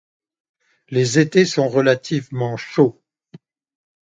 [0.89, 2.99] Les étés sont relativement chauds.